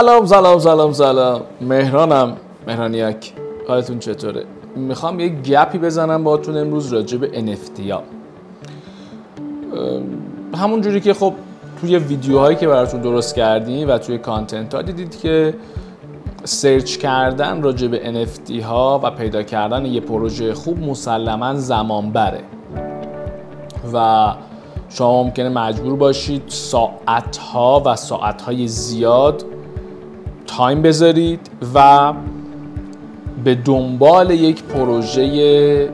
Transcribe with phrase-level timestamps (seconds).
[0.00, 1.42] سلام سلام سلام سلام.
[1.60, 2.36] مهرانم.
[2.66, 3.32] مهرانیک
[3.68, 4.44] حالتون چطوره؟
[4.76, 8.02] می‌خوام یه گپی بزنم باهاتون امروز راجع به NFT ها.
[10.54, 11.32] همون جوری که خب
[11.80, 15.54] توی ویدیوهایی که براتون درست کردیم و توی کانتنت ها دیدید که
[16.44, 22.40] سرچ کردن راجع به NFT ها و پیدا کردن یه پروژه خوب مسلما زمان بره
[23.92, 24.34] و
[24.88, 29.53] شما ممکنه مجبور باشید ساعت ها و ساعت های زیاد
[30.56, 31.40] تایم بذارید
[31.74, 32.12] و
[33.44, 35.90] به دنبال یک پروژه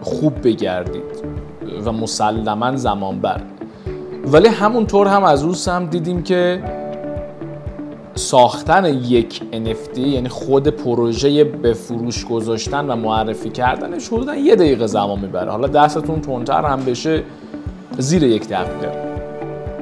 [0.00, 1.02] خوب بگردید
[1.84, 3.40] و مسلما زمان بر.
[4.26, 6.62] ولی همونطور هم از اون هم دیدیم که
[8.14, 14.86] ساختن یک NFT یعنی خود پروژه به فروش گذاشتن و معرفی کردنش حدودا یه دقیقه
[14.86, 15.50] زمان می‌بره.
[15.50, 17.22] حالا دستتون تندتر هم بشه
[17.98, 18.92] زیر یک دقیقه.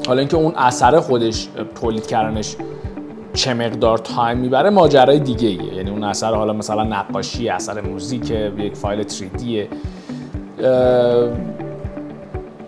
[0.06, 1.48] حالا اینکه اون اثر خودش
[1.80, 2.56] تولید کردنش
[3.34, 5.74] چه مقدار تایم می‌بره ماجرای دیگه ایه.
[5.74, 9.42] یعنی اون اثر حالا مثلا نقاشی اثر موزیک یک فایل 3D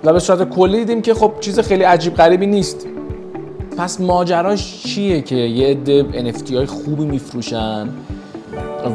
[0.04, 2.86] و به صورت کلی دیدیم که خب چیز خیلی عجیب غریبی نیست.
[3.78, 7.88] پس ماجراش چیه که یه عده NFT های خوبی میفروشن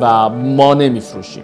[0.01, 1.43] و ما نمیفروشیم؟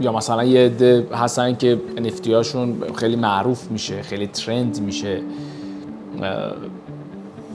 [0.00, 5.20] یا مثلا یه عده هستن که NFT هاشون خیلی معروف میشه خیلی ترند میشه.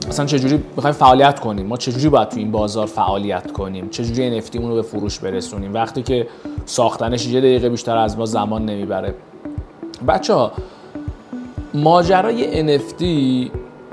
[0.08, 4.56] اصلا چجوری می‌خوایم فعالیت کنیم؟ ما چجوری باید تو این بازار فعالیت کنیم؟ چجوری NFT
[4.56, 6.28] رو به فروش برسونیم؟ وقتی که
[6.64, 9.14] ساختنش یه دقیقه بیشتر از ما زمان نمی‌بره.
[10.08, 10.52] بچه ها
[11.74, 13.04] ماجرای NFT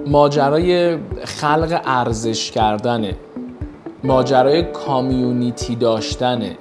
[0.08, 3.16] ماجرای خلق ارزش کردنه.
[4.04, 6.58] ماجرای community داشتنه.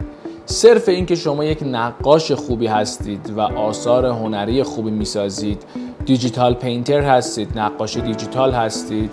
[0.47, 5.65] صرف اینکه شما یک نقاش خوبی هستید و آثار هنری خوبی می‌سازید
[6.07, 9.11] digital painter هستید نقاش دیجیتال هستید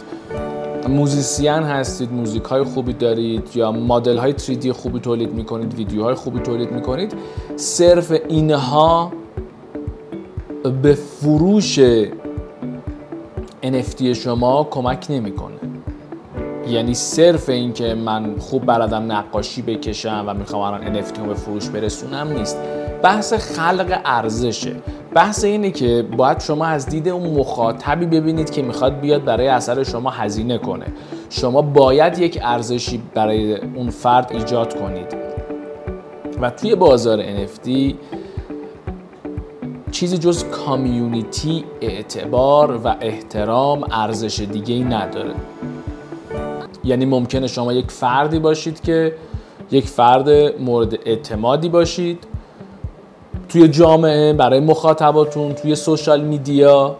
[0.87, 6.39] musician هستید موزیک های خوبی دارید یا مدل های 3D خوبی تولید می‌کنید ویدیوهای خوبی
[6.39, 7.13] تولید می‌کنید
[7.55, 9.11] صرف اینها
[10.81, 11.79] به فروش
[13.63, 15.55] NFT شما کمک نمی‌کنه.
[16.69, 21.69] یعنی صرف اینکه من خوب بلدم نقاشی بکشم و می‌خوام الان NFT رو به فروش
[21.69, 22.57] برسونم نیست.
[23.03, 24.75] بحث خلق ارزشه.
[25.15, 29.83] بحث اینه که باید شما از دید اون مخاطبی ببینید که می‌خواد بیاد برای اثر
[29.83, 30.85] شما هزینه کنه.
[31.29, 35.15] شما باید یک ارزشی برای اون فرد ایجاد کنید.
[36.41, 37.69] و توی بازار NFT
[39.91, 45.33] چیزی جز کامیونیتی اعتبار و احترام ارزش دیگه ای نداره.
[46.83, 49.15] یعنی ممکنه شما یک فردی باشید که
[49.71, 52.34] یک فرد مورد اعتمادی باشید
[53.55, 56.95] توی جامعه برای مخاطباتون توی سوشال میدیا.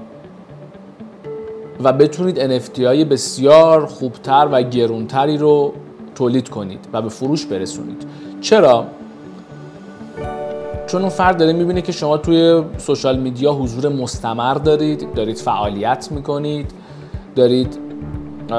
[1.84, 5.74] و بتونید NFT های بسیار خوبتر و گرونتری رو
[6.16, 8.04] تولید کنید و به فروش برسونید.
[8.42, 8.86] چرا؟
[10.88, 16.08] چون اون فرد داره می‌بینه که شما توی سوشال میدیا حضور مستمر دارید دارید فعالیت
[16.12, 16.72] می‌کنید
[17.36, 17.78] دارید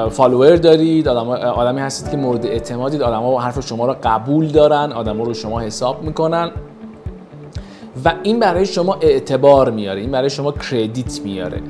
[0.09, 5.23] فالوور دارید آدم آدمی هستید که مورد اعتمادید آدما حرف شما رو قبول دارن آدما
[5.23, 6.51] رو شما حساب می‌کنن.
[8.05, 11.61] و این برای شما اعتبار میاره این برای شما کردیت میاره.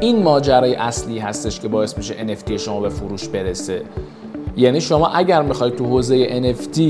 [0.00, 3.82] این ماجرای اصلی هستش که باعث میشه NFT شما به فروش برسه.
[4.56, 6.80] یعنی شما اگر می‌خواید تو حوزه NFT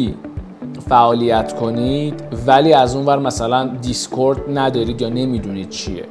[0.88, 6.04] فعالیت کنید ولی از اون ور مثلا Discord ندارید یا نمی‌دونید چیه.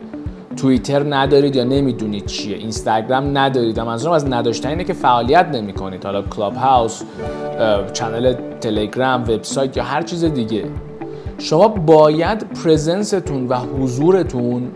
[0.57, 3.79] توییتر ندارید یا نمی‌دونید چیه اینستاگرام ندارید.
[3.79, 7.03] منظورم از نداشتن اینه که فعالیت نمی کنید حالا Clubhouse
[7.93, 10.63] channel تلگرام وبسایت یا هر چیز دیگه.
[11.37, 14.71] شما باید presence تون و حضورتون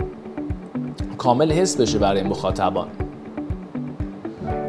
[1.18, 2.88] کامل حس بشه برای مخاطبان.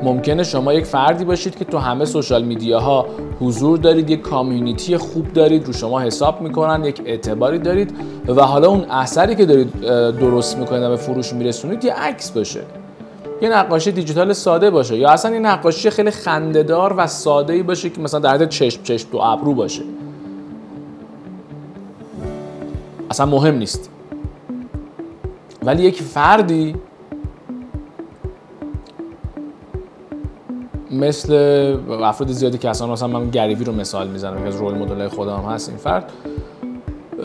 [0.02, 3.06] ممکنه شما یک فردی باشید که تو همه سوشال میدیاها
[3.40, 7.94] حضور دارید یک کامیونیتی خوب دارید رو شما حساب می‌کنن یک اعتباری دارید
[8.28, 9.80] و حالا اون اثری که دارید
[10.18, 12.60] درست می‌کنید و به فروش میرسونید یه عکس باشه.
[13.42, 17.90] یه نقاشی دیجیتال ساده باشه یا اصلا یه نقاشی خیلی خندهدار و ساده ای باشه
[17.90, 19.82] که مثلا در حد چشم چشم تو ابرو باشه.
[23.10, 23.90] اصلا مهم نیست.
[25.62, 26.74] ولی یک فردی
[30.92, 31.34] مثل
[32.02, 35.36] افراد زیادی که اصلا مثلا من گریوی رو مثال می‌زنم که از role model خودم
[35.36, 36.12] هم هست این فرد.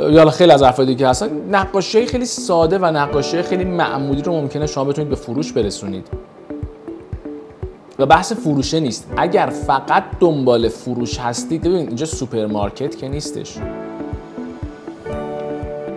[0.09, 4.67] یا خیلی از افرادی که هستن نقاشی خیلی ساده و نقاشی خیلی معمولی رو ممکنه
[4.67, 6.07] شما بتونید به فروش برسونید.
[7.99, 9.07] و بحث فروشه نیست.
[9.17, 13.57] اگر فقط دنبال فروش هستید ببینید اینجا سوپرمارکت که نیستش.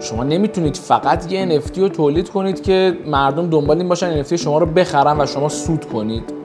[0.00, 4.58] شما نمی‌تونید فقط یه NFT رو تولید کنید که مردم دنبال این باشن NFT شما
[4.58, 6.39] رو بخرن و شما سود کنید.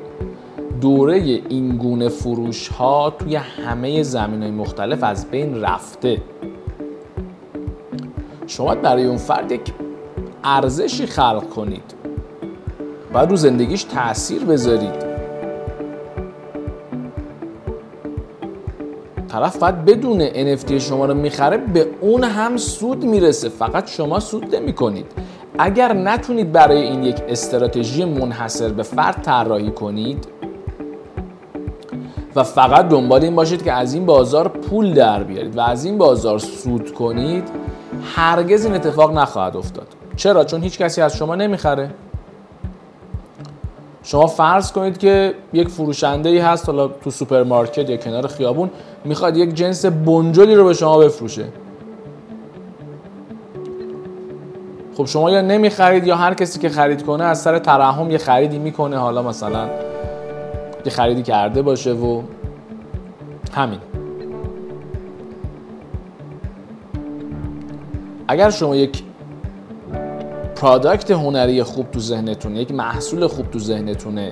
[0.85, 1.15] دوره
[1.49, 6.21] این گونه فروش ها توی همه زمین های مختلف از بین رفته.
[8.47, 9.73] شما برای اون فرد یک
[10.43, 11.93] ارزشی خلق کنید
[13.13, 15.05] باید رو زندگیش تاثیر بذارید.
[19.27, 23.49] طرف باید بدونه NFT شما رو می‌خره به اون هم سود می‌رسه.
[23.49, 25.05] فقط شما سود نمی کنید
[25.59, 30.34] اگر نتونید برای این یک استراتژی منحصر به فرد طراحی کنید
[32.35, 35.97] و فقط دنبال این باشید که از این بازار پول در بیارید و از این
[35.97, 37.47] بازار سود کنید
[38.15, 39.87] هرگز این اتفاق نخواهد افتاد.
[40.15, 41.89] چرا؟ چون هیچ کسی از شما نمی‌خره.
[44.03, 48.69] شما فرض کنید که یک فروشنده ای هست حالا تو سوپرمارکت یا کنار خیابون
[49.05, 51.45] می‌خواد یک جنس بنجلی رو به شما بفروشه.
[54.97, 58.59] خب شما یا نمی‌خرید یا هر کسی که خرید کنه از سر ترحم یه خریدی
[58.59, 58.97] می‌کنه.
[58.97, 59.69] حالا مثلا
[60.85, 62.21] یه خریدی کرده باشه و
[63.53, 63.79] همین.
[68.27, 69.03] اگر شما یک
[70.55, 74.31] پرادکت هنری خوب تو ذهنتونه یک محصول خوب تو ذهنتونه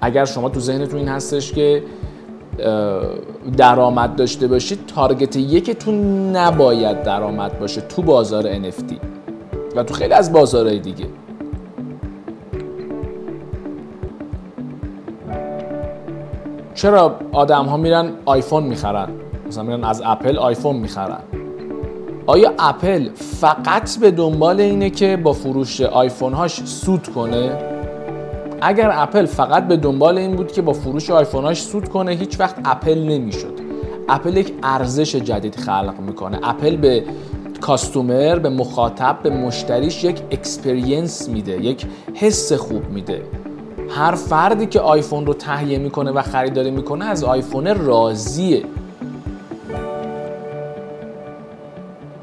[0.00, 1.82] اگر شما تو ذهنتون این هستش که
[3.56, 5.96] درآمد داشته باشید تارگت یکتون
[6.36, 8.94] نباید درآمد باشه تو بازار NFT
[9.76, 11.06] و تو خیلی از بازارهای دیگه.
[16.74, 19.08] چرا آدم ها میرن آیفون می‌خرن؟
[19.48, 21.18] مثلا میرن از اپل آیفون می‌خرن.
[22.26, 27.58] آیا اپل فقط به دنبال اینه که با فروش آیفون هاش سود کنه؟
[28.60, 32.40] اگر اپل فقط به دنبال این بود که با فروش آیفون هاش سود کنه هیچ
[32.40, 33.58] وقت اپل نمی‌شد.
[34.08, 36.38] اپل یک ارزش جدید خلق می‌کنه.
[36.42, 37.04] اپل به
[37.60, 43.22] customer به مخاطب به مشتریش یک experience میده یک حس خوب میده.
[43.94, 48.64] هر فردی که آیفون رو تهیه می‌کنه و خریداری می‌کنه از آیفون راضیه.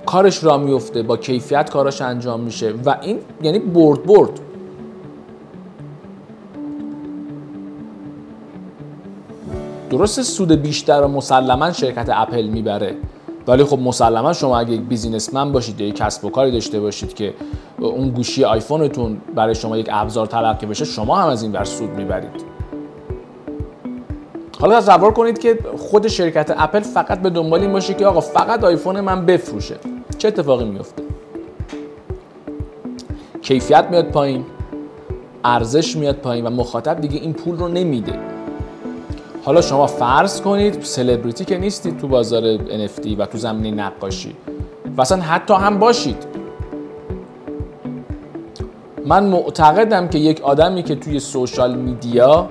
[0.05, 4.39] کارش راه میفته با کیفیت کاراش انجام میشه و این یعنی برد برد.
[9.89, 12.95] درست سود بیشتر و مسلما شرکت اپل می‌بره.
[13.47, 17.13] ولی خب مسلما شما اگه یک بیزینسمن باشید یا یک کسب و کاری داشته باشید
[17.13, 17.33] که
[17.79, 21.89] اون گوشی آیفونتون برای شما یک ابزار تلقی بشه شما هم از این بر سود
[21.89, 22.61] می‌برید.
[24.59, 28.63] حالا تصور کنید که خود شرکت اپل فقط به دنبال این باشه که آقا فقط
[28.63, 29.75] آیفون من بفروشه.
[30.17, 31.03] چه اتفاقی میفته
[33.41, 34.45] کیفیت میاد پایین
[35.43, 38.30] ارزش میاد پایین و مخاطب دیگه این پول رو نمیده.
[39.43, 44.35] حالا شما فرض کنید سلبریتی که نیستید تو بازار NFT و تو زمینه نقاشی.
[44.97, 46.25] و اصلا حتی هم باشید.
[49.05, 52.49] من معتقدم که یک آدمی که توی social media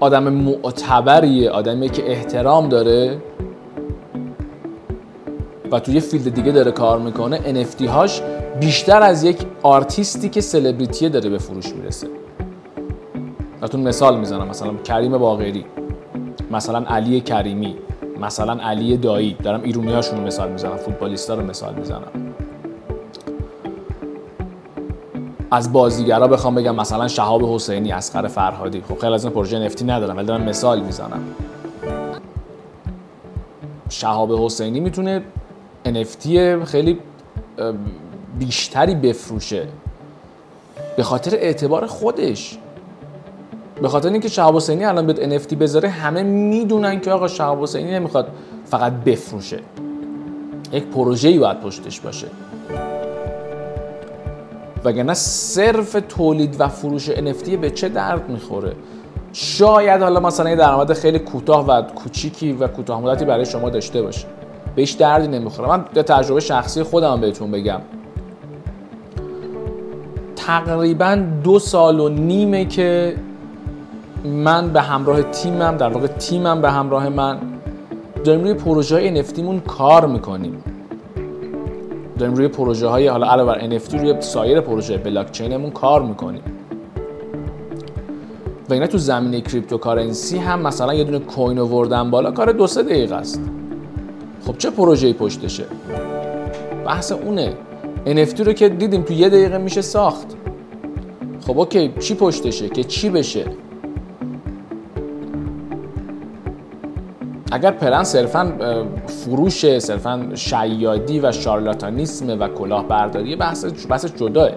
[0.00, 3.18] آدم معتبریه آدمی که احترام داره
[5.72, 8.22] و توی field دیگه داره کار می‌کنه NFT هاش
[8.60, 12.23] بیشتر از یک آرتیستی که سلبریتیه داره به فروش می‌رسه.
[13.64, 14.48] براتون مثال می‌زنم.
[14.48, 15.64] مثلا کریم باغری
[16.50, 17.76] مثلا علی کریمی
[18.20, 19.36] مثلا علی دایی.
[19.42, 22.34] دارم ایرونی هاشون رو مثال می‌زنم فوتبالیستا رو مثال می‌زنم.
[25.50, 28.82] از بازیگرا بخوام بگم مثلا شهاب حسینی اسقر فرهادی.
[28.88, 31.22] خب خیلی از این پروژه نفتی ندارم ولی دارم مثال می‌زنم.
[33.88, 35.22] شهاب حسینی می‌تونه
[35.86, 36.28] NFT
[36.64, 36.98] خیلی
[38.38, 39.68] بیشتری بفروشه.
[40.96, 42.58] به خاطر اعتبار خودش.
[43.82, 47.92] به خاطر اینکه شهاب حسینی الان به NFT بذاره همه می‌دونن که آقا شهاب حسینی
[47.92, 48.28] نمی‌خواد
[48.64, 49.58] فقط بفروشه.
[50.72, 52.26] یک پروژه‌ای باید پشتش باشه.
[54.84, 58.72] وگرنه صرف تولید و فروش NFT به چه درد می‌خوره؟
[59.32, 64.02] شاید حالا مثلا یه درآمد خیلی کوتاه و کوچیکی و کوتاه مدتی برای شما داشته
[64.02, 64.26] باشه.
[64.74, 65.68] بهش دردی نمی‌خوره.
[65.68, 67.80] من یه تجربه شخصی خودم بهتون بگم.
[70.36, 73.16] تقریبا دو سال و نیمه که
[74.24, 77.38] من به همراه تیمم در واقع تیمم به همراه من.
[78.24, 80.64] داریم روی پروژه های نفتیمون کار می‌کنیم.
[82.18, 86.42] داریم روی پروژه های حالا علاوه بر NFT روی سایر پروژه بلاکچینمون کار می‌کنیم.
[88.68, 92.82] و اینا تو زمینه cryptocurrency هم مثلا یه دونه coin آوردن بالا کار دو سه
[92.82, 93.40] دقیقه است.
[94.46, 95.64] خب چه پروژه‌ای پشتشه؟
[96.86, 97.52] بحث اونه.
[98.06, 100.26] NFT رو که دیدیم تو یه دقیقه میشه ساخت.
[101.46, 103.44] خب okay چی پشتشه؟ که چی بشه؟
[107.54, 108.52] اگر پلن صرفا
[109.06, 114.50] فروش صرفا شیادی و شارلاتانیسم و کلاهبرداری بحث بحث جداه.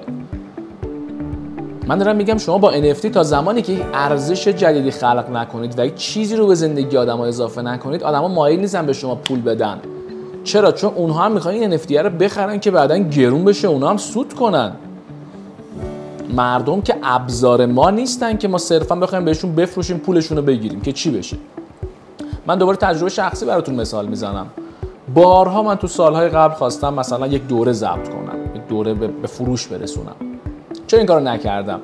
[1.87, 5.95] من دارم میگم شما با NFT تا زمانی که ارزش جدیدی خلق نکنید و یک
[5.95, 9.79] چیزی رو به زندگی آدم اضافه نکنید آدما مایل نیستن به شما پول بدن.
[10.43, 13.97] چرا؟ چون اونها هم می‌خوان این NFT رو بخرن که بعدا گرون بشه اونها هم
[13.97, 14.71] سود کنن.
[16.33, 20.91] مردم که ابزار ما نیستن که ما صرفا بخوایم بهشون بفروشیم پولشون رو بگیریم که
[20.91, 21.37] چی بشه؟
[22.47, 24.47] من دوباره تجربه شخصی براتون مثال می‌زنم.
[25.13, 29.67] بارها من تو سالهای قبل خواستم مثلا یک دوره ضبط کنم یک دوره به فروش
[29.67, 30.15] برسونم.
[30.87, 31.79] چرا این کارو نکردم؟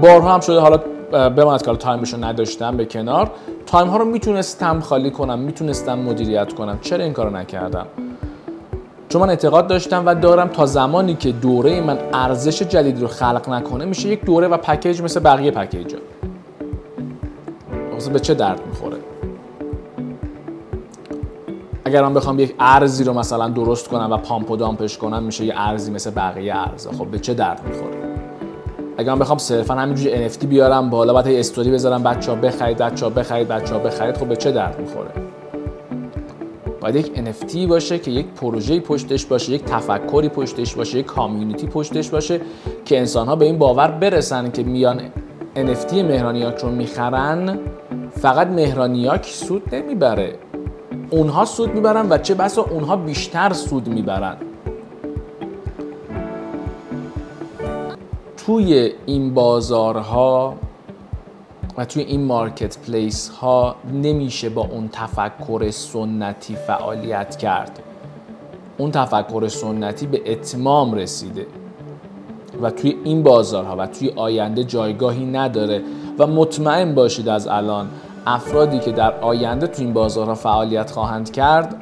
[0.00, 0.76] بارها هم شده حالا
[1.28, 3.30] بماند که time ش رو نداشتم به کنار.
[3.66, 6.78] time ها رو می‌تونستم خالی کنم می‌تونستم مدیریت کنم.
[6.80, 7.86] چرا این کارو نکردم؟
[9.08, 13.48] چون من اعتقاد داشتم و دارم تا زمانی که دوره من ارزش جدیدی رو خلق
[13.48, 16.00] نکنه میشه یک دوره و package مثل بقیه package ها.
[18.12, 18.96] به چه درد می‌خوره؟
[21.84, 25.44] اگر من بخوام یک ارزی رو مثلا درست کنم و پامپ و دامپش کنم میشه
[25.44, 26.92] یه ارزی مثل بقیه ارزا.
[26.92, 27.96] خب به چه درد می‌خوره؟
[28.98, 33.48] اگر من بخوام صرفا همینجوری NFT بیارم بالا بعد استوری بذارم بچه‌ها بخرید بچه‌ها بخرید
[33.48, 35.10] بچه‌ها بخرید خب به چه درد می‌خوره؟
[36.80, 41.66] باید یک NFT باشه که یک پروژه پشتش باشه یک تفکری پشتش باشه یک کامیونیتی
[41.66, 42.40] پشتش باشه
[42.84, 45.00] که انسان ها به این باور برسن که میان
[45.56, 47.58] NFT مهرانیاک رو می‌خرن
[48.14, 50.38] فقط مهرانیاک سود نمی‌بره.
[51.10, 54.36] اونها سود می‌برن و چه بسا اونها بیشتر سود می‌برن.
[58.36, 60.54] توی این بازارها
[61.76, 67.78] و توی این مارکت پلیس ها نمیشه با اون تفکر سنتی فعالیت کرد.
[68.78, 71.46] اون تفکر سنتی به اتمام رسیده.
[72.62, 75.82] و توی این بازارها و توی آینده جایگاهی نداره.
[76.18, 77.88] و مطمئن باشید از الان
[78.26, 81.76] افرادی که در آینده توی این بازارها فعالیت خواهند کرد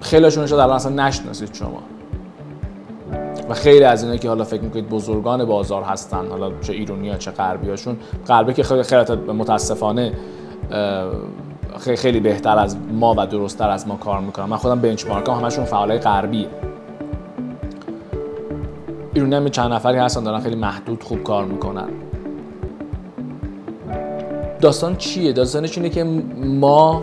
[0.00, 1.82] خیلیشون شاید الان اصلا نشناسید شما.
[3.48, 7.16] و خیلی از اینا که حالا فکر می‌کنید بزرگان بازار هستن حالا چه ایرونی ها
[7.16, 7.96] چه غربی هاشون
[8.28, 10.12] غربی که خیلی خیلی متاسفانه
[11.96, 14.44] خیلی, بهتر از ما و درستتر از ما کار می‌کنن.
[14.44, 16.46] من خودم بنچمارک هم همشون فعالای غربی
[19.14, 21.88] ایرونی هم چند نفری هستن دارن خیلی محدود خوب کار می‌کنن.
[24.60, 26.04] داستان چیه؟ داستانش اینه که
[26.44, 27.02] ما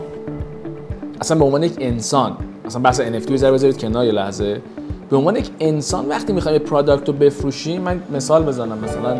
[1.22, 4.62] اصلا به عنوان یک انسان اصلا بحث NFT رو بذارید کنار یه لحظه.
[5.10, 9.16] به عنوان یک انسان وقتی می‌خوایم یه پروداکت رو بفروشیم من مثال بزنم مثلا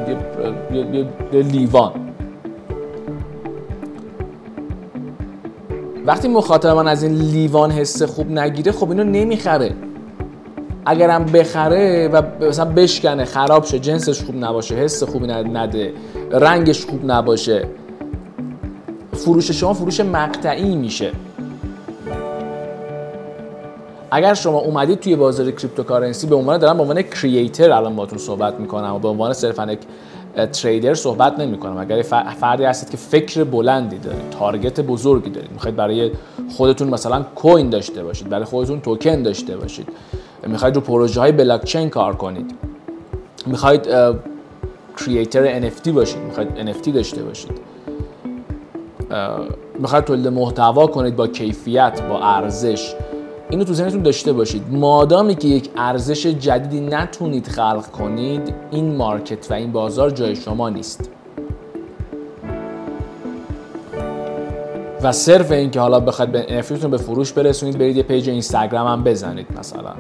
[0.74, 1.92] یه،, یه لیوان.
[6.06, 9.76] وقتی مخاطب من از این لیوان حس خوب نگیره خب اینو نمی‌خره.
[10.86, 15.94] اگرم بخره و مثلا بشکنه خراب شه جنسش خوب نباشه حس خوبی نده
[16.32, 17.68] رنگش خوب نباشه
[19.14, 21.12] فروش شما فروش مقطعی میشه.
[24.12, 28.60] اگر شما اومدید توی بازار cryptocurrency به عنوان دارم به عنوان creator الان باهاتون صحبت
[28.60, 29.80] می‌کنم و به عنوان صرفا یک
[30.52, 32.02] trader صحبت نمی کنم اگر
[32.40, 36.12] فردی هستید که فکر بلندی دارید target بزرگی دارید می‌خواید برای
[36.50, 39.88] خودتون مثلا کوین داشته باشید برای خودتون توکن داشته باشید
[40.48, 42.56] می‌خواید رو پروژه های بلاک چین کار کنید
[43.46, 43.88] می‌خواید
[44.98, 47.52] کریئتر NFT باشید می‌خواید NFT داشته باشید
[49.80, 52.94] می‌خواید تولید محتوا کنید با کیفیت با ارزش.
[53.52, 54.64] اینو تو ذهنتون داشته باشید.
[54.72, 60.70] مادامی که یک ارزش جدیدی نتونید خلق کنید این مارکت و این بازار جای شما
[60.70, 61.10] نیست.
[65.04, 68.88] و صرف این که حالا بخواید یه NFT به فروش برسونید برید یه page اینستاگرام
[68.88, 69.94] هم بزنید مثلا.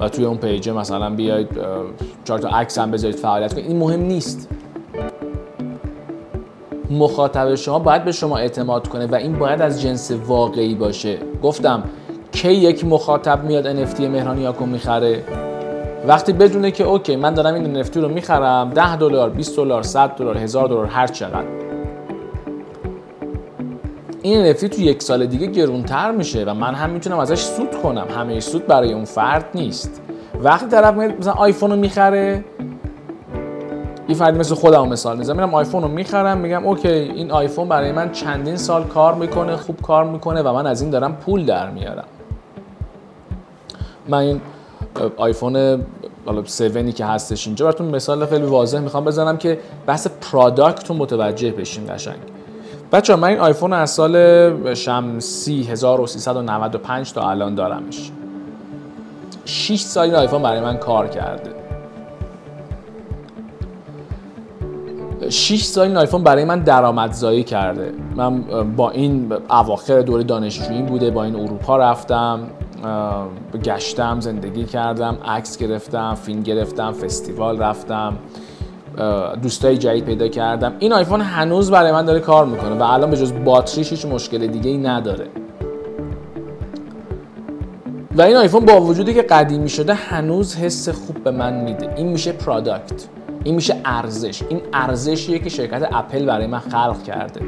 [0.00, 1.48] و توی اون پیج مثلا بیاید
[2.24, 3.66] چهار تا عکس هم بذارید فعالیت کنید.
[3.66, 4.48] این مهم نیست.
[6.90, 11.18] مخاطب شما باید به شما اعتماد کنه و این باید از جنس واقعی باشه.
[11.42, 11.82] گفتم
[12.32, 15.24] کی یک مخاطب میاد NFT مهرانیاکو می‌خره؟
[16.06, 20.08] وقتی بدونه که okay من دارم این NFT رو می‌خرم 10 دلار 20 دلار 100
[20.16, 21.44] دلار 1000 دلار هر چقدر.
[24.22, 28.06] این NFT تو یک سال دیگه گرونتر میشه و من هم می‌تونم ازش سود کنم.
[28.16, 30.02] همه سود برای اون فرد نیست.
[30.42, 32.44] وقتی طرف مثلا آیفون رو می‌خره
[34.08, 35.36] یه فردی مثل خودم مثال می‌زنم.
[35.36, 39.80] میرم آیفون رو می‌خرم میگم okay این آیفون برای من چندین سال کار می‌کنه خوب
[39.82, 42.04] کار می‌کنه و من از این دارم پول در میارم.
[44.08, 44.40] من این
[45.16, 45.84] آیفون
[46.26, 50.96] حالا 7 که هستش اینجا براتون مثال خیلی واضح می‌خوام بزنم که بحث پرادکت رو
[50.96, 52.18] متوجه بشین قشنگ.
[52.92, 58.10] بچه من این آیفون از سال شمسی 1395 تا الان دارمش.
[59.44, 61.50] 6 سال این آیفون برای من کار کرده.
[65.28, 67.92] 6 سال این آیفون برای من درآمدزایی کرده.
[68.16, 68.42] من
[68.76, 72.40] با این اواخر دوره دانشجویی بوده با این اروپا رفتم.
[73.64, 78.16] گشتم زندگی کردم عکس گرفتم فیلم گرفتم فستیوال رفتم
[79.42, 80.72] دوستای جدید پیدا کردم.
[80.78, 84.46] این آیفون هنوز برای من داره کار می‌کنه و الان به جز باتریش هیچ مشکل
[84.46, 85.26] دیگه ای نداره.
[88.16, 91.94] و این آیفون با وجودی که قدیمی شده هنوز حس خوب به من میده.
[91.96, 93.06] این میشه پرادکت
[93.44, 94.42] این میشه ارزش.
[94.48, 97.40] این ارزشیه که شرکت اپل برای من خلق کرده.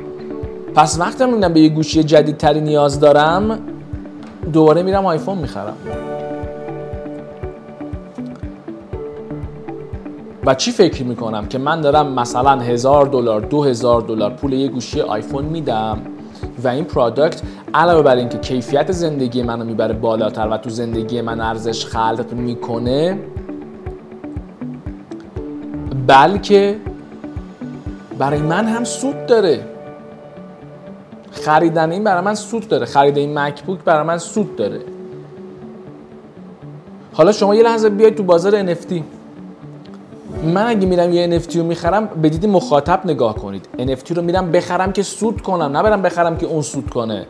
[0.75, 3.59] پس وقتی من به یه گوشی جدیدتری نیاز دارم
[4.53, 5.77] دوباره میرم آیفون می‌خرم.
[10.47, 14.69] و چی فکر می‌کنم که من دارم مثلا هزار دلار دو هزار دلار پول یه
[14.69, 15.99] گوشی آیفون میدم
[16.65, 17.43] و این پرادکت
[17.75, 23.19] علاوه بر اینکه کیفیت زندگی منو می‌بره بالاتر و تو زندگی من ارزش خلق می‌کنه
[26.07, 26.77] بلکه
[28.19, 29.74] برای من هم سود داره.
[31.35, 32.87] خریدن این برای من سود داره.
[32.87, 34.81] خرید این مکبوک برای من سود داره.
[37.13, 38.93] حالا شما یه لحظه بیاید تو بازار NFT
[40.45, 43.69] من اگه میرم یه NFT رو می‌خرم به دیدی مخاطب نگاه کنید.
[43.79, 47.27] NFT رو میرم بخرم که سود کنم نه برم بخرم که اون سود کنه.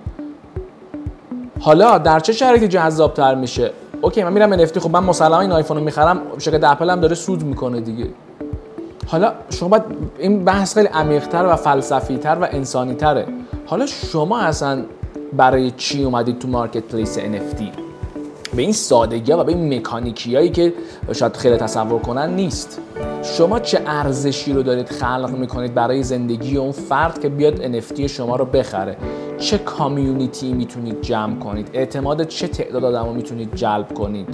[1.61, 3.71] حالا در چه شرایطی جذاب تر میشه؟
[4.01, 7.15] اوکی من میرم NFT خب من مسلما این آیفون رو می‌خرم شرکت اپل هم داره
[7.15, 8.07] سود می‌کنه دیگه.
[9.07, 9.83] حالا شما باید
[10.19, 13.27] این بحث خیلی عمیق‌تر و فلسفی‌تر و انسانی‌تره.
[13.67, 14.85] حالا شما اصلا
[15.33, 17.63] برای چی اومدید تو مارکت پلیس NFT
[18.57, 20.75] به این سادگی و به این مکانیکی هایی که
[21.13, 22.81] شاید خیلی تصور کنن نیست.
[23.23, 28.37] شما چه ارزشی رو دارید خلق می‌کنید برای زندگی اون فرد که بیاد NFT شما
[28.37, 28.97] رو بخره؟
[29.39, 34.29] چه کامیونیتی می‌تونید جمع کنید؟ اعتماد چه تعداد آدم رو می‌تونید جلب کنید؟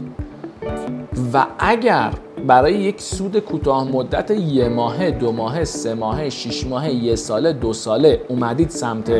[1.32, 2.10] و اگر
[2.46, 7.52] برای یک سود کوتاه مدت یه ماهه دو ماهه سه ماهه شش ماهه یه ساله
[7.52, 9.12] دو ساله اومدید سمت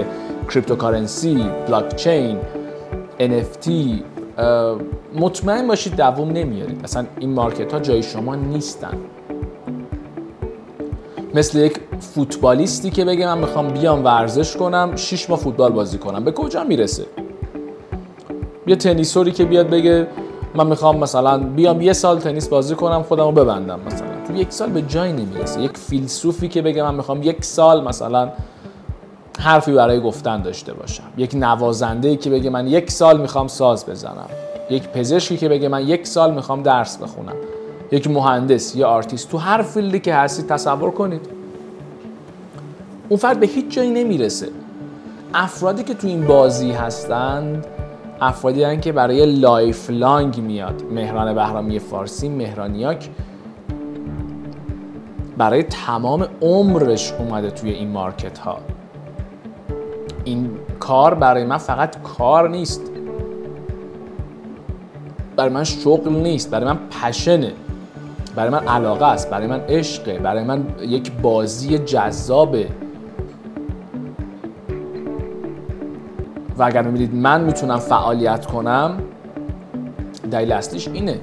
[0.48, 2.38] cryptocurrency blockchain
[3.20, 3.70] NFT
[5.14, 6.80] مطمئن باشید دووم نمیارید.
[6.84, 8.98] اصلا این market ها جای شما نیستن.
[11.34, 16.24] مثل یک فوتبالیستی که بگه من می‌خوام بیام ورزش کنم 6 ماه فوتبال بازی کنم.
[16.24, 17.04] به کجا می‌رسه؟
[18.66, 20.06] یه تنیسوری که بیاد بگه
[20.54, 24.08] من می‌خوام مثلا بیام یه سال تنیس بازی کنم خودم رو ببندم مثلا.
[24.28, 25.62] تو یک سال به جایی نمی‌رسه.
[25.62, 28.32] یک فیلسوفی که بگه من می‌خوام یک سال مثلا
[29.38, 31.04] حرفی برای گفتن داشته باشم.
[31.16, 34.28] یک نوازنده ای که بگه من یک سال می‌خوام ساز بزنم.
[34.70, 37.36] یک پزشکی که بگه من یک سال می‌خوام درس بخونم.
[37.92, 39.30] یک مهندس یا آرتیست.
[39.30, 41.20] تو هر field ی که هستید تصور کنید.
[43.08, 44.48] اون فرد به هیچ جایی نمی‌رسه.
[45.34, 47.66] افرادی که تو این بازی هستند
[48.20, 50.82] افرادی هستند که برای lifelong میاد.
[50.90, 53.10] مهران بهرامی فارسی مهرانیاک
[55.38, 58.58] برای تمام عمرش اومده توی این مارکت ها
[60.24, 62.90] این کار برای من فقط کار نیست.
[65.36, 66.50] برای من شغل نیست.
[66.50, 67.52] برای من پشنه.
[68.36, 69.30] برای من علاقه است.
[69.30, 70.18] برای من عشقه.
[70.18, 72.68] برای من یک بازی جذابه.
[76.60, 78.98] و اگر می‌بینید من می‌تونم فعالیت کنم
[80.30, 81.20] دلیل اصلیش اینه.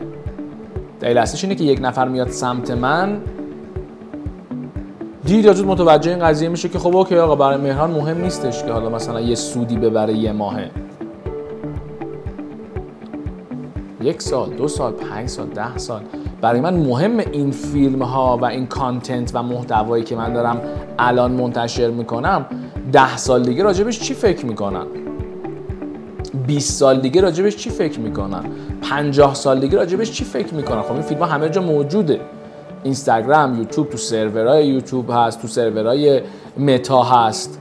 [0.99, 3.21] دلیل اصلیش اینه که یک نفر میاد سمت من
[5.25, 8.71] دید یا متوجه این قضیه میشه که خب اوکی آقا برای مهران مهم نیستش که
[8.71, 10.71] حالا مثلا یه سودی ببره یه ماهه.
[14.01, 16.01] یک سال دو سال پنج سال ده سال.
[16.41, 20.61] برای من مهم این فیلم ها و این کانتنت و محتوایی که من دارم
[20.99, 22.45] الان منتشر می‌کنم
[22.91, 24.85] ده سال دیگه راجبش چی فکر می‌کنن؟
[26.33, 28.43] 20 سال دیگه راجبش چی فکر می‌کنن؟
[28.81, 32.19] 50 سال دیگه راجبش چی فکر می‌کنن؟ خب این فیلم ها همه جا موجوده.
[32.83, 36.21] اینستاگرام یوتیوب تو سرورهای یوتیوب هست تو سرورهای
[36.57, 37.59] متا هست.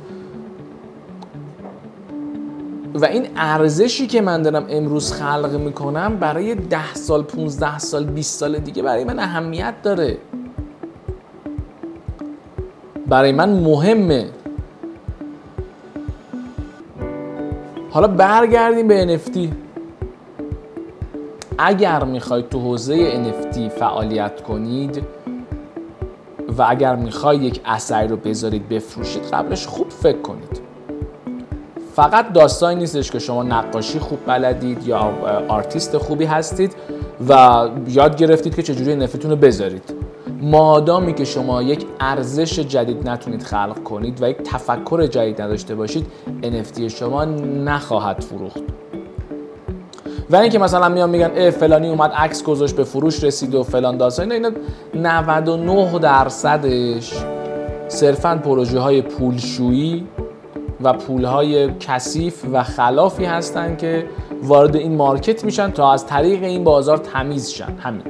[2.95, 8.41] و این ارزشی که من دارم امروز خلق می‌کنم برای ده سال 15 سال 20
[8.41, 10.19] سال دیگه برای من اهمیت داره.
[13.07, 14.27] برای من مهمه.
[17.97, 19.39] حالا برگردیم به NFT
[21.59, 25.03] اگر می‌خواید تو حوزه NFT فعالیت کنید
[26.59, 30.61] و اگر می‌خواید یک اثری رو بذارید بفروشید قبلش خوب فکر کنید.
[31.95, 35.13] فقط داستانی نیستش که شما نقاشی خوب بلدید یا
[35.49, 36.75] آرتیست خوبی هستید
[37.29, 40.06] و یاد گرفتید که چجوری نفتون رو بذارید.
[40.41, 46.07] مادامی که شما یک ارزش جدید نتونید خلق کنید و یک تفکر جدید نداشته باشید
[46.43, 47.25] NFT شما
[47.65, 48.63] نخواهد فروخت.
[50.31, 53.97] و اینکه مثلا میان میگن اه فلانی اومد عکس گذاشت به فروش رسید و فلان
[53.97, 54.33] داستان.
[54.33, 54.51] اینا
[54.95, 57.13] 99 درصدش
[57.89, 60.07] صرفا پروژه های پولشویی
[60.81, 64.07] و پول های کثیف و خلافی هستند که
[64.43, 67.73] وارد این مارکت میشن تا از طریق این بازار تمیز شن.
[67.79, 68.03] همین.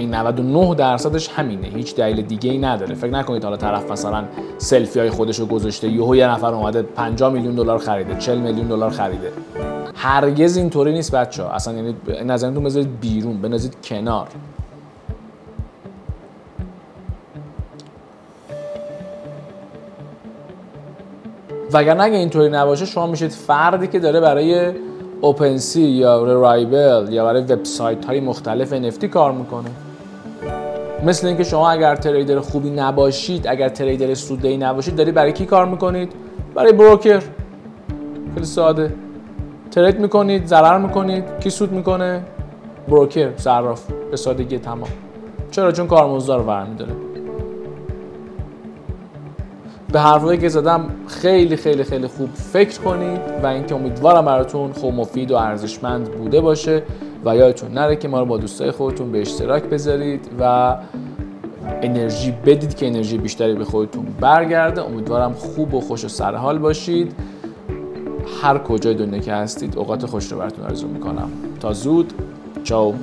[0.00, 1.68] این 99 درصدش همینه.
[1.68, 2.94] هیچ دلیل دیگه ای نداره.
[2.94, 4.24] فکر نکنید حالا طرف مثلا
[4.58, 8.68] سلفی های خودش رو گذاشته یهو یه نفر اومده 50 میلیون دلار خریده 40 میلیون
[8.68, 9.32] دلار خریده.
[9.94, 14.28] هرگز اینطوری نیست بچه ها اصلا یعنی نظرتون بذارید بیرون بنازید کنار.
[21.72, 24.72] وگرنه اگه اینطوری نباشه شما میشید فردی که داره برای
[25.20, 29.70] اوپنسی یا رایبل یا برای وبسایت های مختلف NFT کار می‌کنه.
[31.04, 35.66] مثل اینکه شما اگر تریدر خوبی نباشید اگر تریدر سودی نباشید داری برای کی کار
[35.66, 36.12] می‌کنید؟
[36.54, 37.22] برای بروکر.
[38.34, 38.94] خیلی ساده.
[39.70, 41.24] ترید می‌کنید ضرر می‌کنید.
[41.40, 42.22] کی سود می‌کنه؟
[42.88, 43.82] بروکر صراف.
[44.10, 44.88] به سادگی تمام.
[45.50, 46.92] چرا؟ چون کارمزد رو برمیداره
[49.92, 54.94] به حرفایی که زدم خیلی خیلی خیلی خوب فکر کنید و اینکه امیدوارم براتون خوب
[54.94, 56.82] مفید و ارزشمند بوده باشه.
[57.24, 60.76] و یادتون نره که ما رو با دوستای خودتون به اشتراک بذارید و
[61.82, 64.82] انرژی بدید که انرژی بیشتری به خودتون برگرده.
[64.82, 67.14] امیدوارم خوب و خوش و سرحال باشید.
[68.42, 71.30] هر کجای دنیا که هستید اوقات خوش رو براتون آرزو می‌کنم.
[71.60, 72.12] تا زود
[72.64, 72.94] چاو.